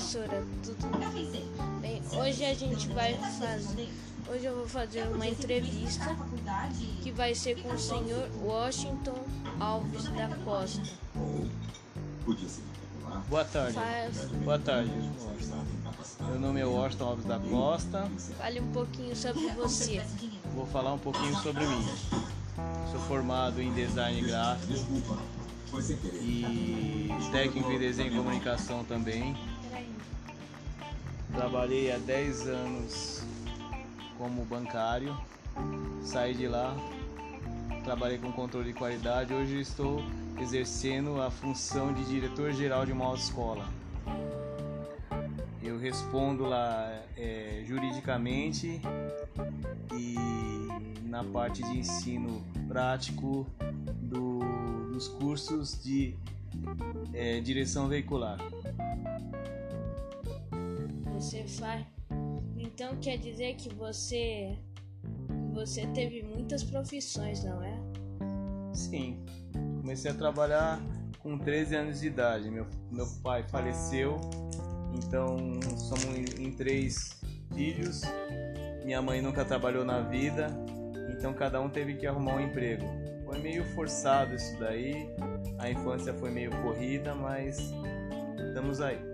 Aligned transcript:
professora, 0.00 0.42
tudo 0.64 0.88
bem? 1.82 2.02
Hoje 2.18 2.44
a 2.44 2.54
gente 2.54 2.88
vai 2.88 3.12
fazer. 3.14 3.88
Hoje 4.32 4.44
eu 4.46 4.56
vou 4.56 4.66
fazer 4.68 5.02
uma 5.08 5.26
entrevista 5.26 6.16
que 7.02 7.10
vai 7.12 7.34
ser 7.34 7.60
com 7.62 7.68
o 7.74 7.78
senhor 7.78 8.28
Washington 8.42 9.18
Alves 9.58 10.04
da 10.04 10.28
Costa. 10.44 10.80
Boa 13.28 13.44
tarde. 13.44 13.72
Faz- 13.74 14.24
Boa 14.44 14.58
tarde. 14.58 14.90
Meu 16.20 16.40
nome 16.40 16.60
é 16.60 16.64
Washington 16.66 17.04
Alves 17.04 17.24
da 17.26 17.38
Costa. 17.38 18.10
Fale 18.38 18.60
um 18.60 18.72
pouquinho 18.72 19.14
sobre 19.14 19.48
você. 19.50 20.02
Vou 20.54 20.66
falar 20.66 20.94
um 20.94 20.98
pouquinho 20.98 21.36
sobre 21.42 21.66
mim. 21.66 21.86
Sou 22.90 23.00
formado 23.00 23.60
em 23.60 23.72
design 23.74 24.20
gráfico 24.22 25.02
e 26.22 27.08
técnico 27.32 27.70
em 27.70 27.78
desenho 27.78 28.12
e 28.12 28.16
comunicação 28.16 28.82
também. 28.84 29.36
Trabalhei 31.32 31.92
há 31.92 31.98
10 31.98 32.48
anos 32.48 33.22
como 34.18 34.44
bancário. 34.44 35.16
Saí 36.02 36.34
de 36.34 36.46
lá, 36.48 36.74
trabalhei 37.84 38.18
com 38.18 38.32
controle 38.32 38.72
de 38.72 38.78
qualidade. 38.78 39.32
Hoje 39.32 39.60
estou 39.60 40.02
exercendo 40.40 41.20
a 41.20 41.30
função 41.30 41.92
de 41.92 42.04
diretor-geral 42.04 42.84
de 42.86 42.92
uma 42.92 43.04
autoescola. 43.06 43.68
Eu 45.62 45.78
respondo 45.78 46.44
lá 46.44 46.90
é, 47.16 47.62
juridicamente 47.66 48.80
e 49.92 50.16
na 51.04 51.22
parte 51.22 51.62
de 51.62 51.78
ensino 51.78 52.42
prático 52.66 53.46
do- 54.02 54.90
dos 54.92 55.08
cursos 55.08 55.80
de 55.82 56.14
é, 57.12 57.40
direção 57.40 57.88
veicular. 57.88 58.38
Você 61.20 61.44
faz. 61.44 61.84
Então 62.56 62.96
quer 62.96 63.18
dizer 63.18 63.54
que 63.54 63.68
você. 63.74 64.56
Você 65.52 65.86
teve 65.88 66.22
muitas 66.22 66.64
profissões, 66.64 67.44
não 67.44 67.62
é? 67.62 67.78
Sim, 68.72 69.22
comecei 69.82 70.10
a 70.10 70.14
trabalhar 70.14 70.80
com 71.18 71.36
13 71.36 71.76
anos 71.76 72.00
de 72.00 72.06
idade. 72.06 72.50
Meu, 72.50 72.66
meu 72.90 73.06
pai 73.22 73.42
faleceu, 73.42 74.18
então 74.94 75.36
somos 75.76 76.38
em, 76.38 76.52
três 76.52 77.20
filhos. 77.52 78.00
Minha 78.82 79.02
mãe 79.02 79.20
nunca 79.20 79.44
trabalhou 79.44 79.84
na 79.84 80.00
vida, 80.00 80.46
então 81.10 81.34
cada 81.34 81.60
um 81.60 81.68
teve 81.68 81.96
que 81.96 82.06
arrumar 82.06 82.36
um 82.36 82.40
emprego. 82.40 82.86
Foi 83.26 83.38
meio 83.40 83.62
forçado 83.74 84.34
isso 84.34 84.58
daí, 84.58 85.06
a 85.58 85.70
infância 85.70 86.14
foi 86.14 86.30
meio 86.30 86.50
corrida, 86.62 87.14
mas 87.14 87.58
estamos 88.38 88.80
aí. 88.80 89.09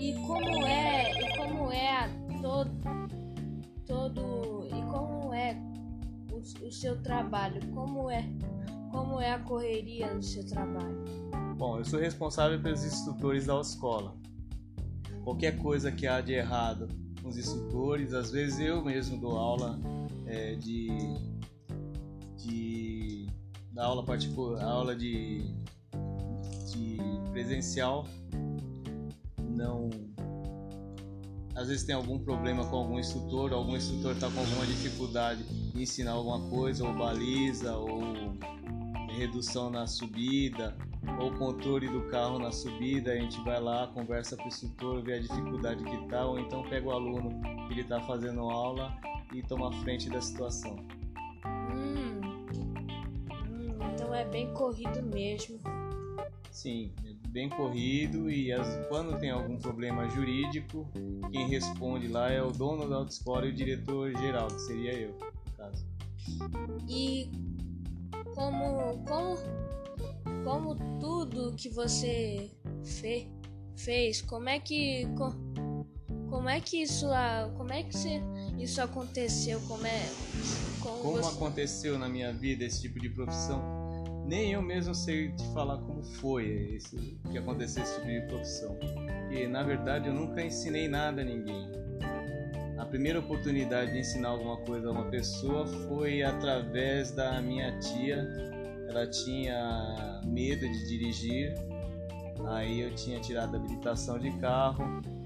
E 0.00 0.14
como 0.14 0.66
é, 0.66 1.12
e 1.12 1.36
como 1.36 1.70
é 1.70 2.08
todo, 2.40 2.70
todo, 3.86 4.66
e 4.66 4.82
como 4.90 5.34
é 5.34 5.54
o, 6.32 6.38
o 6.38 6.72
seu 6.72 7.02
trabalho? 7.02 7.60
Como 7.74 8.10
é, 8.10 8.24
como 8.90 9.20
é 9.20 9.32
a 9.32 9.38
correria 9.40 10.14
do 10.14 10.22
seu 10.22 10.42
trabalho? 10.46 11.04
Bom, 11.58 11.76
eu 11.76 11.84
sou 11.84 12.00
responsável 12.00 12.58
pelos 12.62 12.82
instrutores 12.82 13.44
da 13.44 13.60
escola. 13.60 14.16
Qualquer 15.22 15.58
coisa 15.58 15.92
que 15.92 16.06
há 16.06 16.22
de 16.22 16.32
errado 16.32 16.88
com 17.22 17.28
os 17.28 17.36
instrutores, 17.36 18.14
às 18.14 18.30
vezes 18.30 18.58
eu 18.58 18.82
mesmo 18.82 19.20
dou 19.20 19.36
aula 19.36 19.78
é, 20.24 20.54
de, 20.54 20.88
de 22.38 23.26
da 23.70 23.84
aula 23.84 24.02
particular, 24.02 24.64
aula 24.64 24.96
de, 24.96 25.42
de 26.72 26.96
presencial. 27.32 28.06
Não, 29.60 29.90
às 31.54 31.68
vezes 31.68 31.84
tem 31.84 31.94
algum 31.94 32.18
problema 32.18 32.66
com 32.66 32.76
algum 32.76 32.98
instrutor, 32.98 33.52
algum 33.52 33.76
instrutor 33.76 34.12
está 34.12 34.30
com 34.30 34.40
alguma 34.40 34.64
dificuldade 34.64 35.44
em 35.74 35.82
ensinar 35.82 36.12
alguma 36.12 36.48
coisa, 36.48 36.82
ou 36.82 36.94
baliza, 36.94 37.76
ou 37.76 38.00
redução 39.10 39.68
na 39.68 39.86
subida, 39.86 40.74
ou 41.20 41.30
controle 41.32 41.88
do 41.88 42.08
carro 42.08 42.38
na 42.38 42.50
subida, 42.50 43.12
a 43.12 43.16
gente 43.16 43.38
vai 43.42 43.60
lá, 43.60 43.86
conversa 43.88 44.34
com 44.34 44.44
o 44.44 44.48
instrutor, 44.48 45.02
vê 45.02 45.16
a 45.16 45.20
dificuldade 45.20 45.84
que 45.84 46.08
tá, 46.08 46.24
ou 46.24 46.38
então 46.38 46.62
pega 46.62 46.88
o 46.88 46.92
aluno 46.92 47.38
que 47.66 47.74
ele 47.74 47.82
está 47.82 48.00
fazendo 48.00 48.40
aula 48.40 48.96
e 49.34 49.42
toma 49.42 49.70
frente 49.82 50.08
da 50.08 50.22
situação. 50.22 50.74
Hum, 51.70 52.22
hum, 53.50 53.76
então 53.92 54.14
é 54.14 54.24
bem 54.24 54.50
corrido 54.54 55.02
mesmo. 55.02 55.58
Sim, 56.50 56.94
bem 57.30 57.48
corrido 57.48 58.30
e 58.30 58.52
as- 58.52 58.86
quando 58.88 59.18
tem 59.18 59.30
algum 59.30 59.56
problema 59.56 60.08
jurídico, 60.08 60.88
quem 61.30 61.48
responde 61.48 62.08
lá 62.08 62.30
é 62.30 62.42
o 62.42 62.50
dono 62.50 62.88
da 62.88 62.96
autoescola 62.96 63.46
e 63.46 63.50
o 63.50 63.54
diretor 63.54 64.12
geral, 64.18 64.48
que 64.48 64.60
seria 64.60 64.92
eu, 64.94 65.10
no 65.46 65.52
caso. 65.56 65.86
E 66.88 67.30
como, 68.34 69.04
como, 69.06 69.36
como 70.44 70.98
tudo 70.98 71.54
que 71.56 71.68
você 71.68 72.50
fe, 72.84 73.28
fez, 73.76 74.20
como 74.22 74.48
é 74.48 74.58
que 74.58 75.06
co- 75.16 75.34
como 76.28 76.48
é 76.48 76.60
que 76.60 76.82
isso 76.82 77.06
como 77.56 77.72
é 77.72 77.82
que 77.82 77.96
você- 77.96 78.22
isso 78.58 78.80
aconteceu? 78.82 79.60
Como 79.68 79.86
é 79.86 80.08
como, 80.80 80.98
Como 81.02 81.16
você- 81.22 81.34
aconteceu 81.36 81.98
na 81.98 82.08
minha 82.08 82.32
vida 82.32 82.64
esse 82.64 82.80
tipo 82.80 82.98
de 83.00 83.08
profissão? 83.10 83.79
Nem 84.30 84.52
eu 84.52 84.62
mesmo 84.62 84.94
sei 84.94 85.32
te 85.32 85.44
falar 85.52 85.78
como 85.78 86.04
foi 86.04 86.76
esse, 86.76 87.18
que 87.32 87.36
aconteceu 87.36 87.82
esse 87.82 87.96
tipo 87.96 88.06
de 88.06 88.20
profissão. 88.28 88.76
Porque 88.76 89.48
na 89.48 89.64
verdade 89.64 90.06
eu 90.06 90.14
nunca 90.14 90.40
ensinei 90.40 90.86
nada 90.86 91.20
a 91.20 91.24
ninguém. 91.24 91.68
A 92.78 92.86
primeira 92.86 93.18
oportunidade 93.18 93.90
de 93.90 93.98
ensinar 93.98 94.28
alguma 94.28 94.58
coisa 94.58 94.86
a 94.86 94.92
uma 94.92 95.06
pessoa 95.06 95.66
foi 95.66 96.22
através 96.22 97.10
da 97.10 97.42
minha 97.42 97.76
tia. 97.80 98.18
Ela 98.88 99.04
tinha 99.08 100.22
medo 100.24 100.60
de 100.60 100.88
dirigir, 100.88 101.52
aí 102.46 102.82
eu 102.82 102.94
tinha 102.94 103.18
tirado 103.18 103.56
a 103.56 103.58
habilitação 103.58 104.16
de 104.16 104.30
carro 104.38 105.02
e 105.04 105.19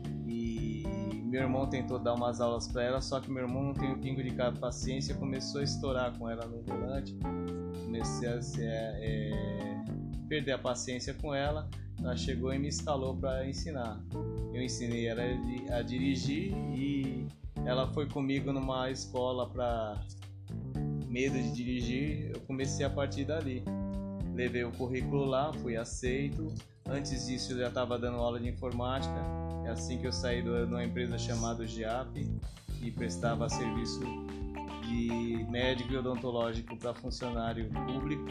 meu 1.35 1.43
irmão 1.43 1.67
tentou 1.67 1.99
dar 1.99 2.15
umas 2.15 2.41
aulas 2.41 2.69
para 2.69 2.85
ela, 2.85 3.01
só 3.01 3.19
que 3.19 3.29
meu 3.29 3.43
irmão 3.43 3.65
não 3.65 3.75
tem 3.75 3.91
um 3.91 3.99
pingo 3.99 4.23
de 4.23 4.31
paciência, 4.61 5.17
começou 5.17 5.61
a 5.61 5.65
estourar 5.65 6.17
com 6.17 6.31
ela 6.31 6.47
no 6.47 6.63
volante. 6.63 7.13
Comecei 7.85 8.29
a 8.29 8.41
ser, 8.41 8.69
é, 8.69 9.85
perder 10.29 10.53
a 10.53 10.59
paciência 10.59 11.13
com 11.13 11.35
ela. 11.35 11.69
Ela 11.99 12.17
chegou 12.17 12.55
e 12.55 12.59
me 12.61 12.69
instalou 12.69 13.17
para 13.17 13.49
ensinar. 13.49 14.01
Eu 14.53 14.63
ensinei 14.63 15.09
ela 15.09 15.23
a 15.77 15.83
dirigir 15.83 16.53
e 16.73 17.27
ela 17.67 17.93
foi 17.93 18.09
comigo 18.09 18.53
numa 18.53 18.89
escola 18.89 19.51
para 19.51 20.01
medo 21.09 21.35
de 21.35 21.51
dirigir. 21.51 22.31
Eu 22.33 22.41
comecei 22.43 22.87
a 22.87 22.91
partir 22.91 23.25
dali. 23.25 23.65
Levei 24.37 24.63
o 24.63 24.71
currículo 24.71 25.25
lá, 25.25 25.53
fui 25.53 25.77
aceito. 25.77 26.47
Antes 26.87 27.27
disso 27.27 27.53
eu 27.53 27.59
já 27.59 27.69
estava 27.69 27.99
dando 27.99 28.19
aula 28.19 28.39
de 28.39 28.49
informática. 28.49 29.15
É 29.65 29.71
assim 29.71 29.99
que 29.99 30.07
eu 30.07 30.13
saí 30.13 30.43
de 30.43 30.49
uma 30.49 30.85
empresa 30.85 31.19
chamada 31.19 31.67
GIAP 31.67 32.29
e 32.83 32.91
prestava 32.91 33.49
serviço 33.49 34.01
de 34.83 35.47
médico 35.49 35.95
e 35.95 35.97
odontológico 35.97 36.77
para 36.77 36.93
funcionário 36.95 37.71
público. 37.71 38.31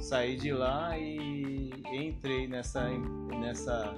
Saí 0.00 0.36
de 0.36 0.52
lá 0.52 0.98
e 0.98 1.70
entrei 1.92 2.48
nessa, 2.48 2.88
nessa 3.40 3.94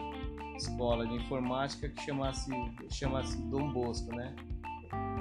escola 0.56 1.06
de 1.06 1.14
informática 1.14 1.88
que 1.88 2.02
chamasse, 2.02 2.50
chamasse 2.90 3.40
Dom 3.44 3.72
Bosco, 3.72 4.14
né? 4.14 4.34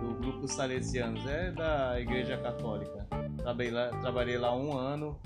Do 0.01 0.15
grupo 0.15 0.47
Salesianos, 0.47 1.25
é 1.25 1.51
da 1.51 1.99
Igreja 1.99 2.37
Católica. 2.37 3.07
Trabalhei 3.37 3.71
lá, 3.71 3.87
trabalhei 4.01 4.37
lá 4.37 4.53
um 4.53 4.77
ano 4.77 5.17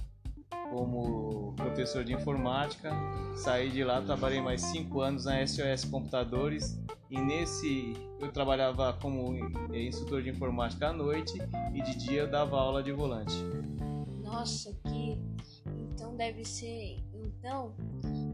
como 0.72 1.54
professor 1.56 2.04
de 2.04 2.14
informática. 2.14 2.92
Saí 3.36 3.70
de 3.70 3.84
lá, 3.84 4.02
trabalhei 4.02 4.42
mais 4.42 4.62
cinco 4.62 5.02
anos 5.02 5.26
na 5.26 5.46
SOS 5.46 5.86
Computadores 5.86 6.80
e 7.10 7.20
nesse 7.20 7.94
eu 8.20 8.32
trabalhava 8.32 8.94
como 9.02 9.36
instrutor 9.74 10.22
de 10.22 10.30
informática 10.30 10.90
à 10.90 10.94
noite 10.94 11.38
e 11.74 11.82
de 11.82 11.96
dia 11.96 12.22
eu 12.22 12.32
dava 12.32 12.58
aula 12.58 12.84
de 12.84 12.92
volante. 12.92 13.36
Nossa, 14.24 14.74
que 14.84 15.22
então 15.94 16.16
deve 16.16 16.44
ser 16.44 16.98
então 17.14 17.74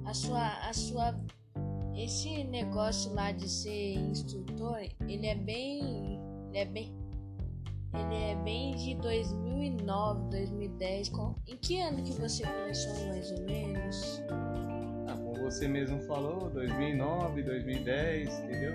a 0.06 0.13
sua 0.13 0.47
a 0.68 0.74
sua 0.74 1.15
esse 1.95 2.44
negócio 2.45 3.13
lá 3.13 3.31
de 3.31 3.47
ser 3.47 3.95
instrutor, 3.95 4.79
ele 5.07 5.27
é 5.27 5.36
bem 5.36 6.19
ele 6.50 6.57
é 6.57 6.65
bem 6.65 7.02
ele 7.94 8.16
é 8.16 8.36
bem 8.44 8.75
de 8.75 8.95
2009, 8.95 10.30
2010. 10.30 11.10
Com, 11.10 11.36
em 11.48 11.57
que 11.57 11.80
ano 11.80 12.04
que 12.04 12.13
você 12.13 12.44
começou 12.44 13.07
mais 13.07 13.31
ou 13.31 13.42
menos? 13.44 14.24
Ah, 15.07 15.16
como 15.16 15.36
você 15.36 15.68
mesmo 15.68 16.00
falou, 16.01 16.50
2009, 16.50 17.44
2010, 17.44 18.40
entendeu? 18.40 18.74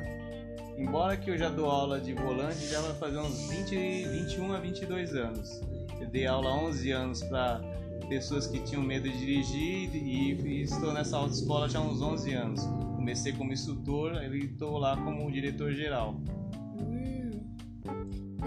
Embora 0.76 1.16
que 1.16 1.30
eu 1.30 1.36
já 1.36 1.48
dou 1.48 1.68
aula 1.68 2.00
de 2.00 2.14
volante, 2.14 2.66
já 2.66 2.80
vai 2.80 2.94
fazer 2.94 3.18
uns 3.18 3.48
20, 3.50 3.74
21 4.08 4.52
a 4.52 4.60
22 4.60 5.14
anos. 5.16 5.60
Eu 6.00 6.06
dei 6.06 6.26
aula 6.26 6.50
há 6.50 6.54
11 6.54 6.90
anos 6.92 7.22
para 7.24 7.60
pessoas 8.08 8.46
que 8.46 8.60
tinham 8.60 8.82
medo 8.82 9.08
de 9.10 9.18
dirigir 9.18 9.94
e, 9.94 10.34
e 10.34 10.62
estou 10.62 10.92
nessa 10.92 11.16
autoescola 11.16 11.68
já 11.68 11.80
há 11.80 11.82
uns 11.82 12.00
11 12.00 12.32
anos. 12.32 12.64
Comecei 12.94 13.32
como 13.32 13.52
instrutor 13.52 14.22
e 14.22 14.44
estou 14.44 14.78
lá 14.78 14.96
como 14.96 15.30
diretor 15.32 15.72
geral. 15.72 16.14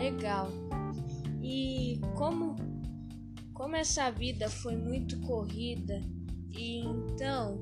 Legal. 0.02 0.50
E 1.44 2.02
como 2.16 2.56
como 3.54 3.76
essa 3.76 4.10
vida 4.10 4.50
foi 4.50 4.76
muito 4.76 5.20
corrida 5.22 6.02
e 6.50 6.80
então 6.80 7.60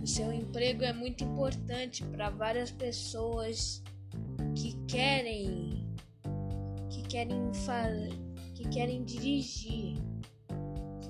o 0.00 0.06
seu 0.06 0.32
emprego 0.32 0.84
é 0.84 0.92
muito 0.92 1.24
importante 1.24 2.04
para 2.04 2.30
várias 2.30 2.70
pessoas 2.70 3.82
que 4.54 4.76
querem 4.86 5.92
que 6.88 7.02
querem 7.08 7.52
fazer, 7.52 8.12
que 8.54 8.68
querem 8.68 9.02
dirigir. 9.04 9.96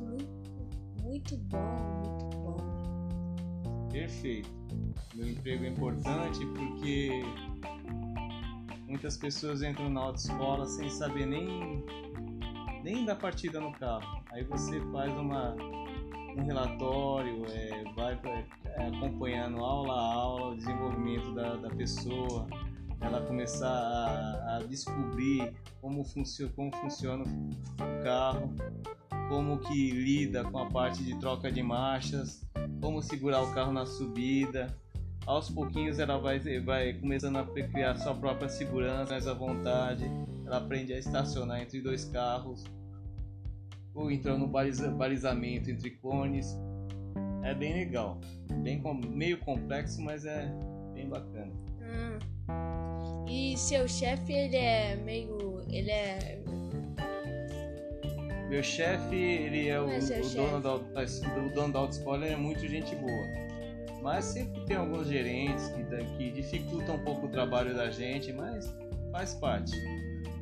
Muito, 0.01 1.03
muito 1.03 1.37
bom, 1.37 1.59
muito 2.07 2.37
bom. 2.39 3.89
Perfeito. 3.91 4.49
Meu 5.15 5.29
emprego 5.29 5.65
é 5.65 5.69
importante 5.69 6.39
porque 6.47 7.23
muitas 8.95 9.17
pessoas 9.17 9.61
entram 9.61 9.91
na 9.91 10.03
autoescola 10.03 10.67
sem 10.67 10.89
saber 10.89 11.27
nem 11.27 11.85
nem 12.85 13.05
da 13.05 13.17
partida 13.17 13.61
no 13.61 13.73
carro. 13.73 14.23
Aí 14.31 14.45
você 14.45 14.81
faz 14.93 15.13
uma, 15.15 15.57
um 16.37 16.45
relatório, 16.45 17.45
é, 17.49 17.83
vai 17.97 18.21
é, 18.65 18.87
acompanhando 18.87 19.59
aula 19.65 19.93
a 19.93 20.15
aula 20.15 20.53
o 20.53 20.57
desenvolvimento 20.57 21.35
da, 21.35 21.57
da 21.57 21.71
pessoa, 21.71 22.47
ela 23.01 23.21
começar 23.23 23.67
a, 23.67 24.57
a 24.57 24.59
descobrir 24.69 25.53
como, 25.81 26.05
funcio, 26.05 26.51
como 26.51 26.71
funciona 26.77 27.25
o 27.25 28.05
carro, 28.05 28.55
como 29.29 29.59
que 29.59 29.91
lida 29.91 30.45
com 30.45 30.59
a 30.59 30.67
parte 30.67 31.03
de 31.03 31.19
troca 31.19 31.51
de 31.51 31.63
marchas, 31.65 32.47
como 32.81 33.03
segurar 33.03 33.43
o 33.43 33.53
carro 33.53 33.73
na 33.73 33.87
subida. 33.87 34.73
Aos 35.27 35.49
pouquinhos 35.49 35.99
ela 35.99 36.19
vai, 36.19 36.39
vai 36.61 36.93
começando 36.95 37.37
a 37.39 37.47
criar 37.47 37.97
sua 37.97 38.15
própria 38.15 38.49
segurança, 38.49 39.13
mais 39.13 39.27
à 39.27 39.33
vontade. 39.33 40.05
Ela 40.47 40.59
aprende 40.59 40.93
a 40.93 40.99
estacionar 40.99 41.63
entre 41.63 41.81
dois 41.81 42.05
carros, 42.05 42.63
ou 43.95 44.11
então 44.11 44.39
no 44.39 44.47
baliza, 44.47 44.91
balizamento 44.91 45.71
entre 45.71 45.91
cones. 45.91 46.55
É 47.43 47.55
bem 47.55 47.73
legal, 47.73 48.21
bem 48.63 48.83
meio 49.09 49.39
complexo, 49.39 50.03
mas 50.03 50.27
é 50.27 50.47
bem 50.93 51.09
bacana. 51.09 51.53
Hum. 51.81 53.25
E 53.27 53.57
seu 53.57 53.89
chefe 53.89 54.33
ele 54.33 54.57
é 54.57 54.97
meio, 54.97 55.63
ele 55.71 55.91
é 55.91 56.43
meu 58.51 58.63
chefe, 58.63 59.17
ele 59.17 59.69
é 59.69 59.81
o, 59.81 59.91
é 59.91 59.99
o 59.99 60.29
dono 60.29 60.61
da, 60.61 60.75
o 60.75 61.55
dono 61.55 61.73
da 61.73 61.79
autoescola, 61.79 62.25
ele 62.25 62.35
é 62.35 62.37
muito 62.37 62.61
gente 62.69 62.95
boa. 62.95 63.44
Mas 64.05 64.27
sempre 64.27 64.61
tem 64.67 64.77
alguns 64.77 65.09
gerentes 65.09 65.69
que, 65.69 65.83
que 66.19 66.31
dificultam 66.31 66.97
um 66.97 67.05
pouco 67.05 67.27
o 67.27 67.31
trabalho 67.31 67.75
da 67.75 67.91
gente, 67.91 68.35
mas 68.35 68.71
faz 69.11 69.33
parte. 69.33 69.73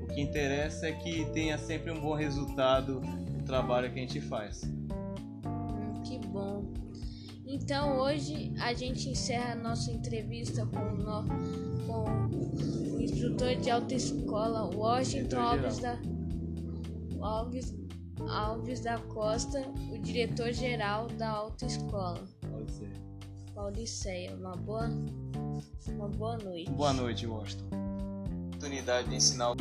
O 0.03 0.07
que 0.09 0.21
interessa 0.21 0.89
é 0.89 0.93
que 0.93 1.25
tenha 1.27 1.57
sempre 1.57 1.93
um 1.93 2.01
bom 2.01 2.13
resultado 2.13 3.01
trabalho 3.47 3.93
que 3.93 4.01
a 4.01 4.03
gente 4.03 4.21
faz. 4.21 4.65
Hum, 4.65 6.03
que 6.03 6.19
bom. 6.27 6.73
Então 7.47 8.01
hoje 8.01 8.53
a 8.59 8.75
gente 8.75 9.09
encerra 9.09 9.53
a 9.53 9.55
nossa 9.55 9.93
entrevista 9.93 10.67
com, 10.67 10.97
no, 10.97 11.25
com 11.87 12.97
o 12.97 13.01
instrutor 13.01 13.55
de 13.55 13.71
autoescola 13.71 14.75
Washington 14.75 15.39
Alves 15.39 15.79
da, 15.79 15.99
Alves, 17.21 17.75
Alves 18.29 18.81
da 18.81 18.99
Costa, 18.99 19.61
o 19.93 19.99
diretor-geral 19.99 21.07
da 21.07 21.29
autoescola. 21.29 22.25
Pauliceia. 22.41 23.12
Pauliceia. 23.55 24.35
Uma 24.35 24.57
boa, 24.57 24.91
uma 25.89 26.09
boa 26.09 26.37
noite. 26.39 26.71
Boa 26.71 26.93
noite, 26.93 27.27
Washington. 27.27 27.67
Oportunidade 28.47 29.09
de 29.09 29.17
ensinar 29.17 29.55